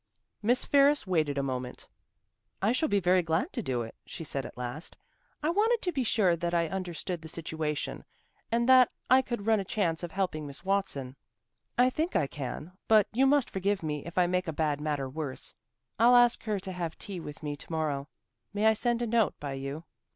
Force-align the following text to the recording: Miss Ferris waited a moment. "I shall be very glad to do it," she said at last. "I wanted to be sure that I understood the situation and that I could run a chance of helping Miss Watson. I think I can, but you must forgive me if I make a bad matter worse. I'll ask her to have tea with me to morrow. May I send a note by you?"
Miss 0.41 0.65
Ferris 0.65 1.05
waited 1.05 1.37
a 1.37 1.43
moment. 1.43 1.87
"I 2.59 2.71
shall 2.71 2.89
be 2.89 2.99
very 2.99 3.21
glad 3.21 3.53
to 3.53 3.61
do 3.61 3.83
it," 3.83 3.93
she 4.03 4.23
said 4.23 4.47
at 4.47 4.57
last. 4.57 4.97
"I 5.43 5.51
wanted 5.51 5.79
to 5.83 5.91
be 5.91 6.03
sure 6.03 6.35
that 6.35 6.55
I 6.55 6.67
understood 6.69 7.21
the 7.21 7.27
situation 7.27 8.03
and 8.51 8.67
that 8.67 8.89
I 9.11 9.21
could 9.21 9.45
run 9.45 9.59
a 9.59 9.63
chance 9.63 10.01
of 10.01 10.11
helping 10.13 10.47
Miss 10.47 10.65
Watson. 10.65 11.17
I 11.77 11.91
think 11.91 12.15
I 12.15 12.25
can, 12.25 12.71
but 12.87 13.09
you 13.13 13.27
must 13.27 13.47
forgive 13.51 13.83
me 13.83 14.03
if 14.03 14.17
I 14.17 14.25
make 14.25 14.47
a 14.47 14.53
bad 14.53 14.81
matter 14.81 15.07
worse. 15.07 15.53
I'll 15.99 16.15
ask 16.15 16.45
her 16.45 16.59
to 16.61 16.71
have 16.71 16.97
tea 16.97 17.19
with 17.19 17.43
me 17.43 17.55
to 17.55 17.71
morrow. 17.71 18.09
May 18.55 18.65
I 18.65 18.73
send 18.73 19.03
a 19.03 19.05
note 19.05 19.39
by 19.39 19.53
you?" 19.53 19.83